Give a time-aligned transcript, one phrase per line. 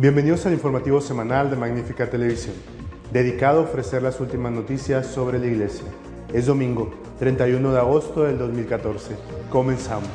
[0.00, 2.54] Bienvenidos al informativo semanal de Magnífica Televisión,
[3.10, 5.88] dedicado a ofrecer las últimas noticias sobre la Iglesia.
[6.32, 9.16] Es domingo, 31 de agosto del 2014.
[9.50, 10.08] Comenzamos.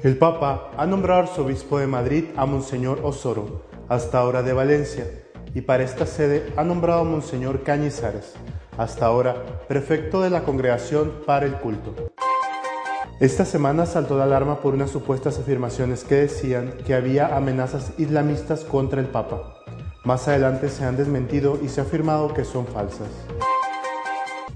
[0.00, 5.06] El Papa ha nombrado arzobispo de Madrid a Monseñor Osoro, hasta ahora de Valencia,
[5.54, 8.34] y para esta sede ha nombrado a Monseñor Cañizares,
[8.76, 12.15] hasta ahora prefecto de la Congregación para el Culto.
[13.18, 18.62] Esta semana saltó la alarma por unas supuestas afirmaciones que decían que había amenazas islamistas
[18.62, 19.54] contra el Papa.
[20.04, 23.08] Más adelante se han desmentido y se ha afirmado que son falsas.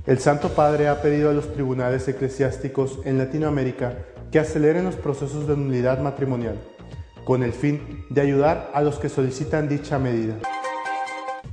[0.04, 3.94] El Santo Padre ha pedido a los tribunales eclesiásticos en Latinoamérica
[4.30, 6.58] que aceleren los procesos de nulidad matrimonial,
[7.24, 10.34] con el fin de ayudar a los que solicitan dicha medida.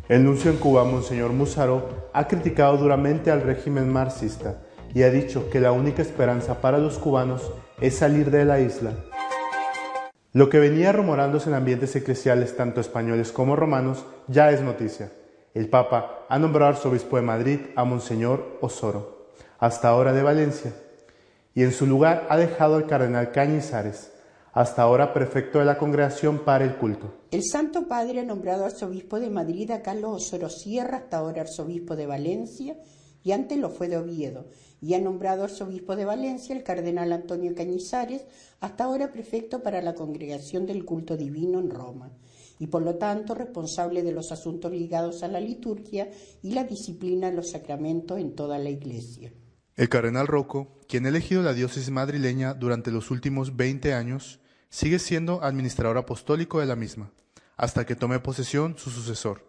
[0.09, 4.66] El nuncio en Cuba, Monseñor Musaro, ha criticado duramente al régimen marxista
[4.97, 8.93] y ha dicho que la única esperanza para los cubanos es salir de la isla.
[10.33, 15.11] Lo que venía rumorándose en ambientes eclesiales tanto españoles como romanos ya es noticia.
[15.53, 19.27] El Papa ha nombrado arzobispo de Madrid a Monseñor Osoro,
[19.59, 20.73] hasta ahora de Valencia,
[21.53, 24.13] y en su lugar ha dejado al cardenal Cañizares,
[24.51, 27.13] hasta ahora prefecto de la Congregación para el Culto.
[27.29, 31.95] El Santo Padre ha nombrado arzobispo de Madrid a Carlos Osoro Sierra, hasta ahora arzobispo
[31.95, 32.75] de Valencia,
[33.23, 34.47] y antes lo fue de Oviedo,
[34.81, 38.25] y ha nombrado arzobispo de Valencia el cardenal Antonio Cañizares,
[38.59, 42.11] hasta ahora prefecto para la Congregación del Culto Divino en Roma,
[42.59, 46.09] y por lo tanto responsable de los asuntos ligados a la liturgia
[46.41, 49.33] y la disciplina de los sacramentos en toda la Iglesia.
[49.75, 54.99] El cardenal Rocco, quien ha elegido la diócesis madrileña durante los últimos 20 años, sigue
[54.99, 57.11] siendo administrador apostólico de la misma,
[57.57, 59.47] hasta que tome posesión su sucesor,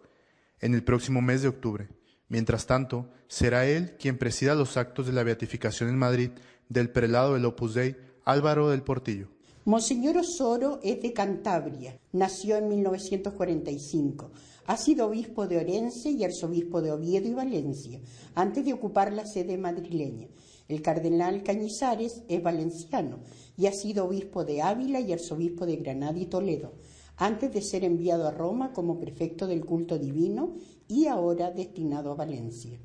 [0.59, 1.89] en el próximo mes de octubre.
[2.29, 6.29] Mientras tanto, será él quien presida los actos de la beatificación en Madrid
[6.69, 9.29] del prelado del Opus Dei Álvaro del Portillo.
[9.65, 14.31] Monseñor Osoro es de Cantabria, nació en 1945.
[14.67, 17.99] Ha sido obispo de Orense y arzobispo de Oviedo y Valencia,
[18.35, 20.27] antes de ocupar la sede madrileña.
[20.67, 23.19] El cardenal Cañizares es valenciano
[23.57, 26.73] y ha sido obispo de Ávila y arzobispo de Granada y Toledo,
[27.19, 30.55] antes de ser enviado a Roma como prefecto del culto divino
[30.87, 32.79] y ahora destinado a Valencia.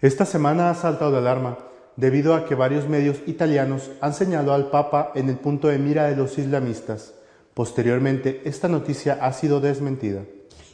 [0.00, 1.58] Esta semana ha saltado de alarma
[1.96, 6.08] debido a que varios medios italianos han señalado al Papa en el punto de mira
[6.08, 7.14] de los islamistas.
[7.54, 10.24] Posteriormente, esta noticia ha sido desmentida.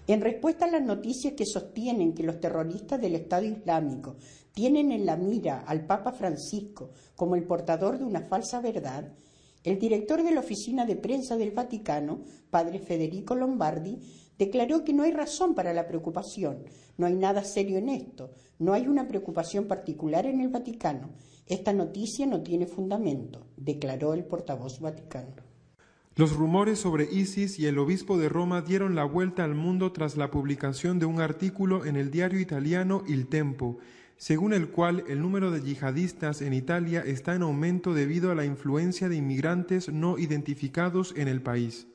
[0.06, 4.16] En respuesta a las noticias que sostienen que los terroristas del Estado Islámico
[4.52, 9.10] tienen en la mira al Papa Francisco como el portador de una falsa verdad,
[9.64, 12.20] el director de la Oficina de Prensa del Vaticano,
[12.50, 13.98] padre Federico Lombardi,
[14.38, 16.64] declaró que no hay razón para la preocupación,
[16.98, 21.10] no hay nada serio en esto, no hay una preocupación particular en el Vaticano.
[21.46, 25.42] Esta noticia no tiene fundamento, declaró el portavoz vaticano.
[26.16, 30.16] Los rumores sobre ISIS y el obispo de Roma dieron la vuelta al mundo tras
[30.16, 33.78] la publicación de un artículo en el diario italiano Il Tempo,
[34.24, 38.46] según el cual el número de yihadistas en Italia está en aumento debido a la
[38.46, 41.88] influencia de inmigrantes no identificados en el país.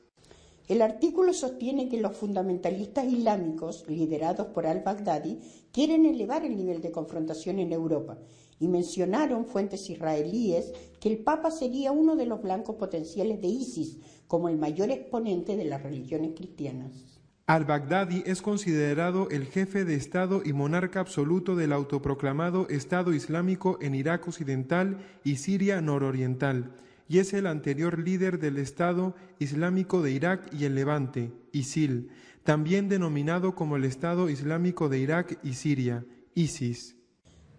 [0.68, 5.40] El artículo sostiene que los fundamentalistas islámicos, liderados por al-Baghdadi,
[5.72, 8.16] quieren elevar el nivel de confrontación en Europa
[8.60, 13.98] y mencionaron fuentes israelíes que el Papa sería uno de los blancos potenciales de ISIS
[14.28, 17.19] como el mayor exponente de las religiones cristianas.
[17.50, 23.96] Al-Baghdadi es considerado el jefe de Estado y monarca absoluto del autoproclamado Estado Islámico en
[23.96, 26.76] Irak Occidental y Siria Nororiental
[27.08, 32.10] y es el anterior líder del Estado Islámico de Irak y el Levante, ISIL,
[32.44, 36.06] también denominado como el Estado Islámico de Irak y Siria,
[36.36, 36.94] ISIS.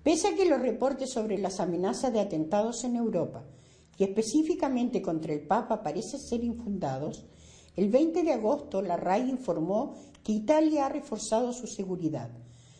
[0.03, 3.43] Pese a que los reportes sobre las amenazas de atentados en Europa,
[3.97, 7.25] y específicamente contra el Papa, parecen ser infundados,
[7.75, 12.29] el 20 de agosto la RAI informó que Italia ha reforzado su seguridad.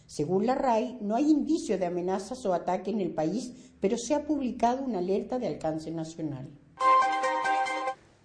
[0.06, 4.14] Según la RAI, no hay indicio de amenazas o ataque en el país, pero se
[4.14, 6.50] ha publicado una alerta de alcance nacional.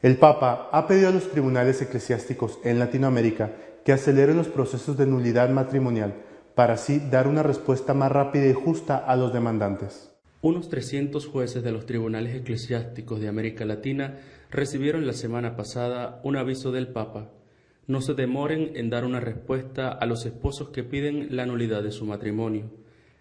[0.03, 3.53] El Papa ha pedido a los tribunales eclesiásticos en Latinoamérica
[3.85, 6.15] que aceleren los procesos de nulidad matrimonial
[6.57, 10.16] para así dar una respuesta más rápida y justa a los demandantes.
[10.47, 16.37] Unos 300 jueces de los tribunales eclesiásticos de América Latina recibieron la semana pasada un
[16.37, 17.33] aviso del Papa.
[17.89, 21.91] No se demoren en dar una respuesta a los esposos que piden la nulidad de
[21.91, 22.71] su matrimonio.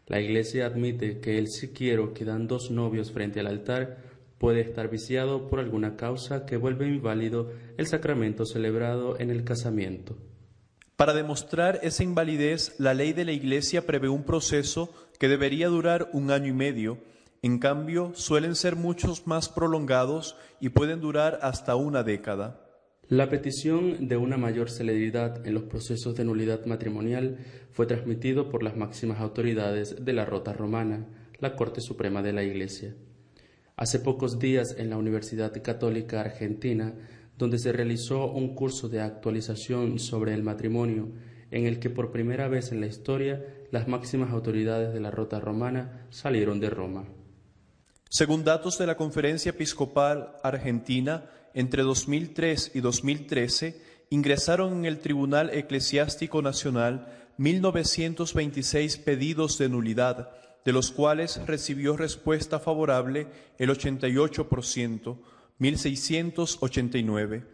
[0.05, 3.97] La Iglesia admite que el si quiero que dan dos novios frente al altar
[4.37, 10.15] puede estar viciado por alguna causa que vuelve inválido el sacramento celebrado en el casamiento.
[10.95, 16.09] Para demostrar esa invalidez, la ley de la Iglesia prevé un proceso que debería durar
[16.13, 16.99] un año y medio,
[17.45, 22.59] en cambio suelen ser muchos más prolongados y pueden durar hasta una década.
[23.07, 27.37] La petición de una mayor celeridad en los procesos de nulidad matrimonial
[27.69, 31.05] fue transmitido por las máximas autoridades de la Rota Romana,
[31.37, 32.95] la Corte Suprema de la Iglesia.
[33.75, 36.95] Hace pocos días en la Universidad Católica Argentina,
[37.37, 41.09] donde se realizó un curso de actualización sobre el matrimonio,
[41.51, 45.39] en el que por primera vez en la historia las máximas autoridades de la Rota
[45.39, 47.05] Romana salieron de Roma.
[48.09, 55.49] Según datos de la Conferencia Episcopal Argentina, entre 2003 y 2013 ingresaron en el Tribunal
[55.51, 57.07] Eclesiástico Nacional
[57.39, 60.31] 1.926 pedidos de nulidad,
[60.63, 65.17] de los cuales recibió respuesta favorable el 88%,
[65.59, 67.45] 1.689.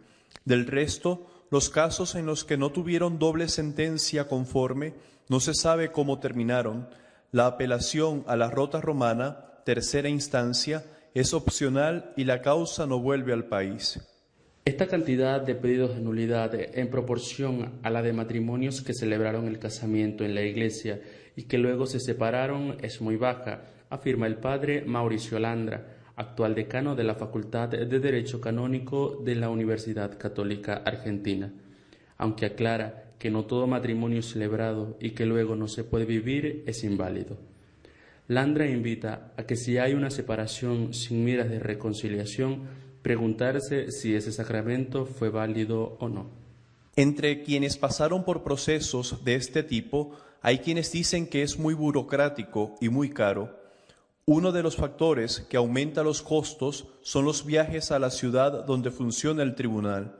[0.44, 4.94] Del resto, los casos en los que no tuvieron doble sentencia conforme,
[5.28, 6.88] no se sabe cómo terminaron.
[7.30, 13.32] La apelación a la rota romana, tercera instancia, es opcional y la causa no vuelve
[13.32, 14.00] al país.
[14.64, 19.58] Esta cantidad de pedidos de nulidad en proporción a la de matrimonios que celebraron el
[19.58, 21.00] casamiento en la iglesia
[21.34, 26.94] y que luego se separaron es muy baja, afirma el padre Mauricio Landra, actual decano
[26.94, 31.52] de la Facultad de Derecho Canónico de la Universidad Católica Argentina,
[32.16, 36.84] aunque aclara que no todo matrimonio celebrado y que luego no se puede vivir es
[36.84, 37.51] inválido.
[38.28, 42.62] Landra invita a que si hay una separación sin miras de reconciliación,
[43.02, 46.30] preguntarse si ese sacramento fue válido o no.
[46.94, 52.76] Entre quienes pasaron por procesos de este tipo, hay quienes dicen que es muy burocrático
[52.80, 53.58] y muy caro.
[54.24, 58.90] Uno de los factores que aumenta los costos son los viajes a la ciudad donde
[58.90, 60.16] funciona el tribunal.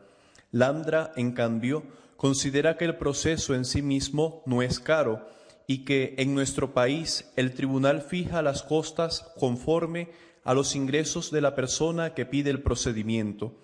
[0.51, 1.85] Landra, en cambio,
[2.17, 5.27] considera que el proceso en sí mismo no es caro,
[5.67, 10.11] y que en nuestro país el tribunal fija las costas conforme
[10.45, 13.57] a los ingresos de la persona que pide el procedimiento.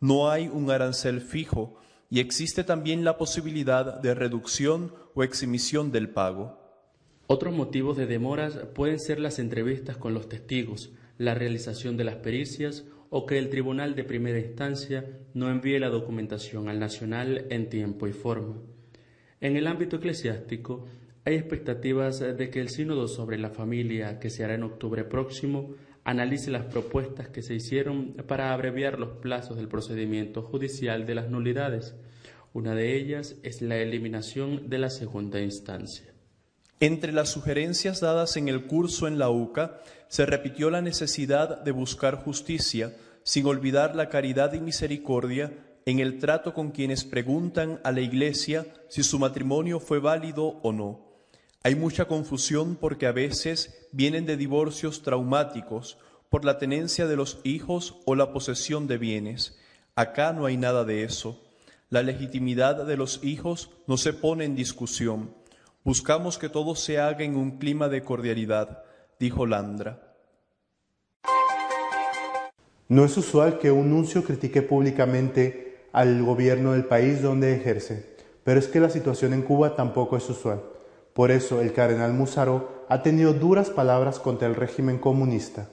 [0.00, 1.76] No hay un arancel fijo
[2.10, 6.60] y existe también la posibilidad de reducción o exhibición del pago.
[7.26, 12.16] Otros motivos de demoras pueden ser las entrevistas con los testigos, la realización de las
[12.16, 15.04] pericias o que el tribunal de primera instancia
[15.34, 18.56] no envíe la documentación al nacional en tiempo y forma.
[19.40, 20.86] En el ámbito eclesiástico,
[21.26, 25.74] hay expectativas de que el sínodo sobre la familia que se hará en octubre próximo
[26.04, 31.28] analice las propuestas que se hicieron para abreviar los plazos del procedimiento judicial de las
[31.28, 31.96] nulidades.
[32.52, 36.14] Una de ellas es la eliminación de la segunda instancia.
[36.78, 41.72] Entre las sugerencias dadas en el curso en la UCA se repitió la necesidad de
[41.72, 42.94] buscar justicia
[43.24, 45.52] sin olvidar la caridad y misericordia
[45.86, 50.72] en el trato con quienes preguntan a la Iglesia si su matrimonio fue válido o
[50.72, 51.05] no.
[51.66, 55.98] Hay mucha confusión porque a veces vienen de divorcios traumáticos
[56.30, 59.58] por la tenencia de los hijos o la posesión de bienes.
[59.96, 61.42] Acá no hay nada de eso.
[61.90, 65.34] La legitimidad de los hijos no se pone en discusión.
[65.82, 68.84] Buscamos que todo se haga en un clima de cordialidad,
[69.18, 70.14] dijo Landra.
[72.86, 78.14] No es usual que un nuncio critique públicamente al gobierno del país donde ejerce,
[78.44, 80.75] pero es que la situación en Cuba tampoco es usual.
[81.16, 85.70] Por eso el cardenal Musaró ha tenido duras palabras contra el régimen comunista.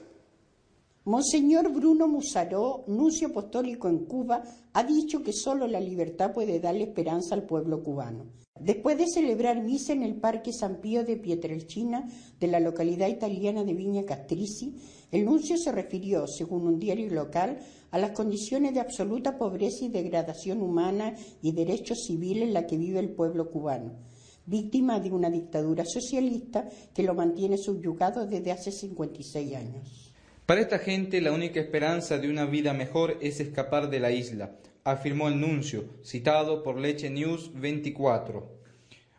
[1.03, 6.83] Monseñor Bruno Musaró, nuncio apostólico en Cuba, ha dicho que solo la libertad puede darle
[6.83, 8.27] esperanza al pueblo cubano.
[8.57, 12.07] Después de celebrar misa en el Parque San Pío de Pietrelcina
[12.39, 14.77] de la localidad italiana de Viña Castrici,
[15.12, 17.59] el nuncio se refirió, según un diario local,
[17.91, 22.77] a las condiciones de absoluta pobreza y degradación humana y derechos civiles en la que
[22.77, 24.12] vive el pueblo cubano
[24.45, 30.13] víctima de una dictadura socialista que lo mantiene subyugado desde hace 56 años.
[30.45, 34.57] Para esta gente la única esperanza de una vida mejor es escapar de la isla,
[34.83, 38.63] afirmó el nuncio, citado por Leche News 24.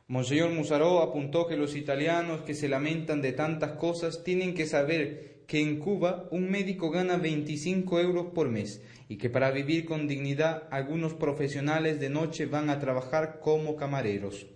[0.06, 5.44] Monseñor Musaró apuntó que los italianos que se lamentan de tantas cosas tienen que saber
[5.46, 10.06] que en Cuba un médico gana 25 euros por mes y que para vivir con
[10.06, 14.46] dignidad algunos profesionales de noche van a trabajar como camareros.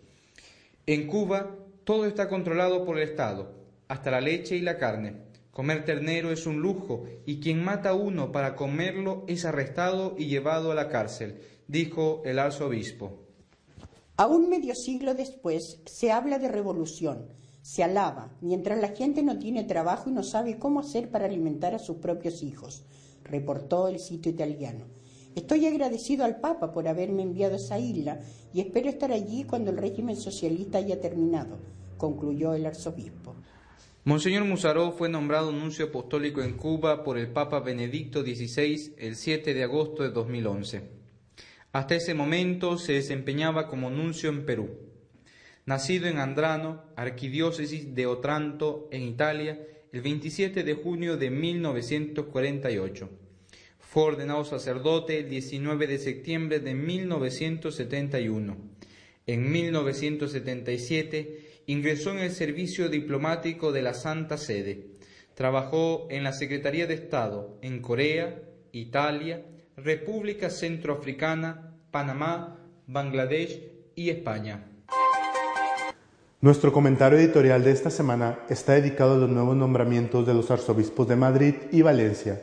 [0.89, 1.55] En Cuba
[1.85, 3.53] todo está controlado por el Estado,
[3.89, 5.17] hasta la leche y la carne.
[5.51, 10.29] Comer ternero es un lujo y quien mata a uno para comerlo es arrestado y
[10.29, 13.19] llevado a la cárcel, dijo el arzobispo.
[14.17, 17.27] Aún medio siglo después se habla de revolución,
[17.61, 21.75] se alaba, mientras la gente no tiene trabajo y no sabe cómo hacer para alimentar
[21.75, 22.87] a sus propios hijos,
[23.25, 24.87] reportó el sitio italiano.
[25.35, 28.21] Estoy agradecido al Papa por haberme enviado a esa isla
[28.53, 31.59] y espero estar allí cuando el régimen socialista haya terminado,
[31.97, 33.35] concluyó el arzobispo.
[34.05, 39.53] Monseñor Musaró fue nombrado nuncio apostólico en Cuba por el Papa Benedicto XVI el 7
[39.53, 40.83] de agosto de 2011.
[41.73, 44.71] Hasta ese momento se desempeñaba como nuncio en Perú.
[45.67, 49.61] Nacido en Andrano, arquidiócesis de Otranto, en Italia,
[49.93, 53.11] el 27 de junio de 1948.
[53.99, 58.57] Fue ordenado sacerdote el 19 de septiembre de 1971.
[59.27, 64.87] En 1977 ingresó en el servicio diplomático de la Santa Sede.
[65.35, 68.41] Trabajó en la Secretaría de Estado en Corea,
[68.71, 69.45] Italia,
[69.77, 73.65] República Centroafricana, Panamá, Bangladesh
[73.97, 74.65] y España.
[76.41, 81.09] Nuestro comentario editorial de esta semana está dedicado a los nuevos nombramientos de los arzobispos
[81.09, 82.41] de Madrid y Valencia.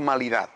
[0.00, 0.48] Normalidad.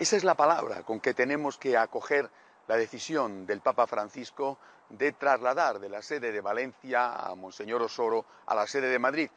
[0.00, 2.28] Esa es la palabra con que tenemos que acoger
[2.66, 8.24] la decisión del Papa Francisco de trasladar de la sede de Valencia a Monseñor Osoro
[8.46, 9.30] a la sede de Madrid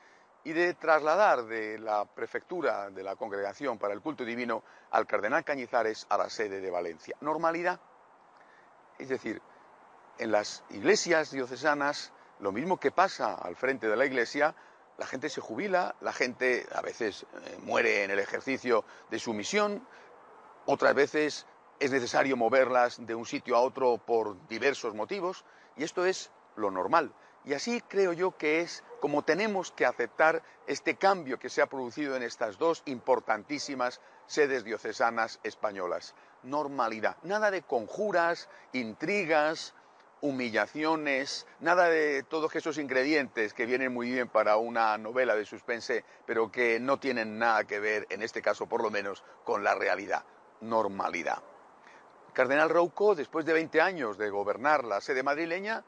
[0.44, 5.44] y de trasladar de la prefectura de la Congregación para el Culto Divino al Cardenal
[5.44, 7.16] Cañizares a la sede de Valencia.
[7.22, 7.80] Normalidad.
[8.98, 9.40] Es decir,
[10.18, 14.56] en las iglesias diocesanas, lo mismo que pasa al frente de la iglesia,
[14.98, 19.33] la gente se jubila, la gente a veces eh, muere en el ejercicio de su
[19.33, 19.86] misión,
[20.65, 21.45] otras veces
[21.79, 25.43] es necesario moverlas de un sitio a otro por diversos motivos,
[25.75, 27.13] y esto es lo normal.
[27.43, 31.65] Y así creo yo que es como tenemos que aceptar este cambio que se ha
[31.65, 36.13] producido en estas dos importantísimas sedes diocesanas españolas.
[36.43, 39.74] Normalidad, nada de conjuras, intrigas,
[40.22, 46.06] humillaciones, nada de todos esos ingredientes que vienen muy bien para una novela de suspense,
[46.25, 49.75] pero que no tienen nada que ver, en este caso por lo menos, con la
[49.75, 50.24] realidad,
[50.62, 51.42] normalidad.
[52.34, 55.84] Cardenal Rouco, después de 20 años de gobernar la sede madrileña,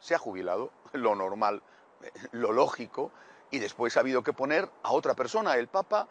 [0.00, 1.62] se ha jubilado, lo normal,
[2.32, 3.12] lo lógico,
[3.50, 5.54] y después ha habido que poner a otra persona.
[5.56, 6.08] El Papa,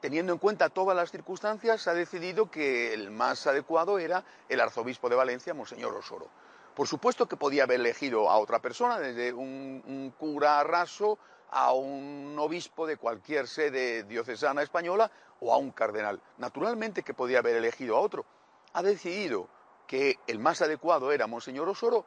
[0.00, 5.08] teniendo en cuenta todas las circunstancias, ha decidido que el más adecuado era el arzobispo
[5.08, 6.28] de Valencia, Monseñor Osoro.
[6.76, 11.18] Por supuesto que podía haber elegido a otra persona, desde un, cura raso
[11.50, 16.20] a un obispo de cualquier sede diocesana española o a un cardenal.
[16.36, 18.26] Naturalmente que podía haber elegido a otro.
[18.74, 19.48] Ha decidido
[19.86, 22.04] que el más adecuado era Monseñor Osoro,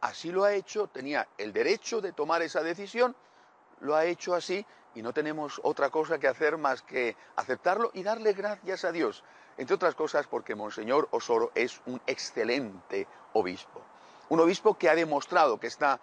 [0.00, 3.16] así lo ha hecho, tenía el derecho de tomar esa decisión,
[3.80, 4.64] lo ha hecho así
[4.94, 9.24] y no tenemos otra cosa que hacer más que aceptarlo y darle gracias a Dios.
[9.56, 13.81] Entre otras cosas porque Monseñor Osoro es un excelente obispo.
[14.32, 16.00] Un obispo que ha demostrado que está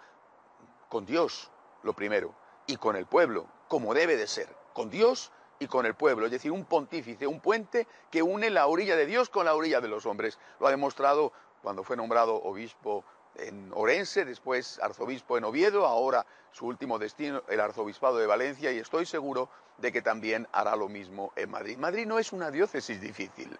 [0.88, 1.50] con Dios,
[1.82, 2.32] lo primero,
[2.64, 6.30] y con el pueblo, como debe de ser, con Dios y con el pueblo, es
[6.30, 9.88] decir, un pontífice, un puente que une la orilla de Dios con la orilla de
[9.88, 10.38] los hombres.
[10.60, 16.66] Lo ha demostrado cuando fue nombrado obispo en Orense, después arzobispo en Oviedo, ahora su
[16.66, 21.32] último destino, el arzobispado de Valencia, y estoy seguro de que también hará lo mismo
[21.34, 21.78] en Madrid.
[21.78, 23.58] Madrid no es una diócesis difícil.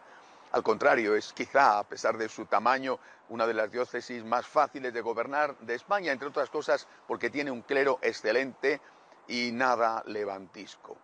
[0.52, 4.92] Al contrario, es quizá, a pesar de su tamaño, una de las diócesis más fáciles
[4.92, 8.80] de gobernar de España, entre otras cosas porque tiene un clero excelente
[9.28, 10.96] y nada levantisco.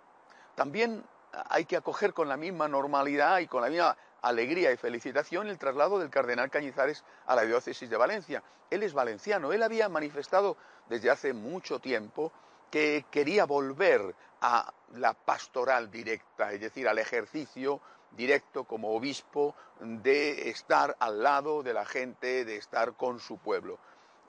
[0.56, 1.04] También
[1.48, 5.58] hay que acoger con la misma normalidad y con la misma alegría y felicitación el
[5.58, 8.42] traslado del cardenal Cañizares a la diócesis de Valencia.
[8.70, 10.56] Él es valenciano, él había manifestado
[10.88, 12.32] desde hace mucho tiempo
[12.70, 17.80] que quería volver a la pastoral directa, es decir, al ejercicio
[18.12, 23.78] directo como obispo de estar al lado de la gente, de estar con su pueblo.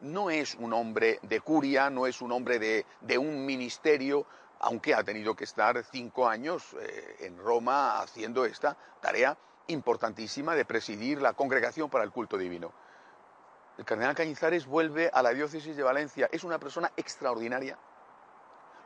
[0.01, 4.25] No es un hombre de curia, no es un hombre de, un ministerio,
[4.59, 10.65] aunque ha tenido que estar cinco años eh, en Roma haciendo esta tarea importantísima de
[10.65, 12.71] presidir la congregación para el culto divino.
[13.77, 16.29] El cardenal Cañizares vuelve a la diócesis de Valencia.
[16.31, 17.77] Es una persona extraordinaria.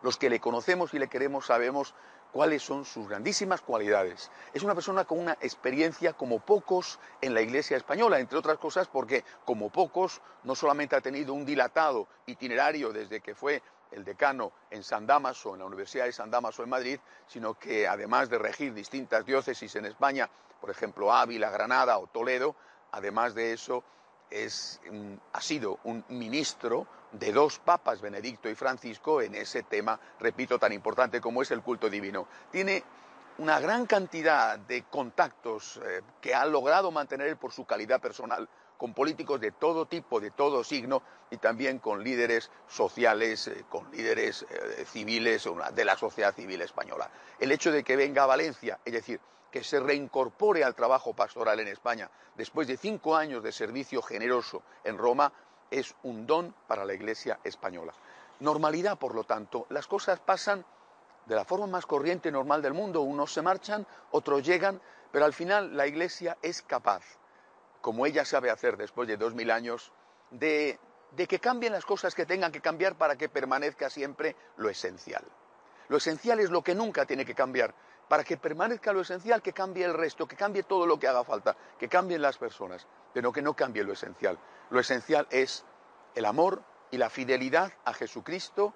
[0.01, 1.93] Los que le conocemos y le queremos sabemos
[2.31, 4.31] cuáles son sus grandísimas cualidades.
[4.53, 8.87] Es una persona con una experiencia como pocos en la Iglesia española, entre otras cosas
[8.87, 14.53] porque como pocos no solamente ha tenido un dilatado itinerario desde que fue el decano
[14.69, 18.39] en San Damaso, en la Universidad de San Damaso en Madrid, sino que además de
[18.39, 20.29] regir distintas diócesis en España,
[20.61, 22.55] por ejemplo Ávila, Granada o Toledo,
[22.91, 23.83] además de eso
[25.33, 30.71] ha sido un ministro de dos papas, Benedicto y Francisco, en ese tema, repito, tan
[30.71, 32.27] importante como es el culto divino.
[32.51, 32.83] Tiene
[33.37, 38.47] una gran cantidad de contactos eh, que ha logrado mantener por su calidad personal
[38.77, 43.91] con políticos de todo tipo, de todo signo, y también con líderes sociales, eh, con
[43.91, 47.09] líderes eh, civiles de la sociedad civil española.
[47.39, 49.19] El hecho de que venga a Valencia, es decir,
[49.51, 54.63] que se reincorpore al trabajo pastoral en España después de cinco años de servicio generoso
[54.83, 55.31] en Roma
[55.69, 57.93] es un don para la Iglesia española.
[58.39, 60.65] Normalidad, por lo tanto, las cosas pasan
[61.25, 63.01] de la forma más corriente y normal del mundo.
[63.01, 64.81] Unos se marchan, otros llegan,
[65.11, 67.03] pero al final la Iglesia es capaz,
[67.81, 69.91] como ella sabe hacer después de dos mil años,
[70.31, 70.79] de,
[71.11, 75.23] de que cambien las cosas que tengan que cambiar para que permanezca siempre lo esencial.
[75.87, 77.73] Lo esencial es lo que nunca tiene que cambiar.
[78.11, 81.23] Para que permanezca lo esencial, que cambie el resto, que cambie todo lo que haga
[81.23, 84.37] falta, que cambien las personas, pero que no cambie lo esencial.
[84.69, 85.63] Lo esencial es
[86.13, 88.73] el amor y la fidelidad a Jesucristo,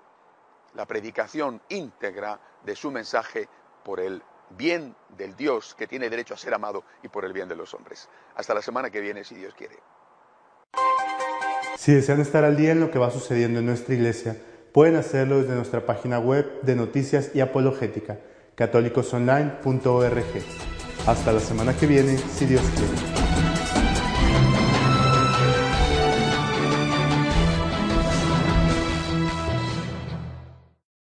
[0.74, 3.50] la predicación íntegra de su mensaje
[3.84, 7.50] por el bien del Dios que tiene derecho a ser amado y por el bien
[7.50, 8.08] de los hombres.
[8.38, 9.76] Hasta la semana que viene, si Dios quiere.
[11.76, 14.38] Si desean estar al día en lo que va sucediendo en nuestra iglesia,
[14.76, 18.20] Pueden hacerlo desde nuestra página web de noticias y apologética,
[18.56, 20.26] católicosonline.org.
[21.06, 23.25] Hasta la semana que viene, si Dios quiere.